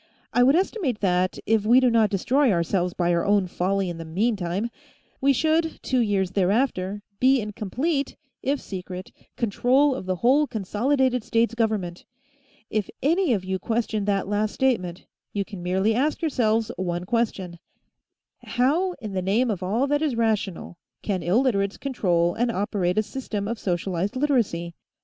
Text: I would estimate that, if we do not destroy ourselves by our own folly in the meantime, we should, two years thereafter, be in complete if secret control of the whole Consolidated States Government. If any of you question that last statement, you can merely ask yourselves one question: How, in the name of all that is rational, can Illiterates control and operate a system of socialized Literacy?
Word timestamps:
I 0.33 0.41
would 0.41 0.55
estimate 0.55 0.99
that, 1.01 1.37
if 1.45 1.63
we 1.63 1.79
do 1.79 1.91
not 1.91 2.09
destroy 2.09 2.51
ourselves 2.51 2.95
by 2.95 3.13
our 3.13 3.23
own 3.23 3.45
folly 3.45 3.87
in 3.87 3.99
the 3.99 4.03
meantime, 4.03 4.71
we 5.21 5.31
should, 5.31 5.79
two 5.83 5.99
years 5.99 6.31
thereafter, 6.31 7.03
be 7.19 7.39
in 7.39 7.51
complete 7.53 8.15
if 8.41 8.59
secret 8.59 9.11
control 9.37 9.93
of 9.93 10.07
the 10.07 10.15
whole 10.15 10.47
Consolidated 10.47 11.23
States 11.23 11.53
Government. 11.53 12.03
If 12.71 12.89
any 13.03 13.31
of 13.31 13.45
you 13.45 13.59
question 13.59 14.05
that 14.05 14.27
last 14.27 14.55
statement, 14.55 15.05
you 15.33 15.45
can 15.45 15.61
merely 15.61 15.93
ask 15.93 16.23
yourselves 16.23 16.71
one 16.77 17.03
question: 17.03 17.59
How, 18.43 18.93
in 18.93 19.13
the 19.13 19.21
name 19.21 19.51
of 19.51 19.61
all 19.61 19.85
that 19.85 20.01
is 20.01 20.15
rational, 20.15 20.79
can 21.03 21.21
Illiterates 21.21 21.77
control 21.77 22.33
and 22.33 22.49
operate 22.51 22.97
a 22.97 23.03
system 23.03 23.47
of 23.47 23.59
socialized 23.59 24.15
Literacy? 24.15 24.73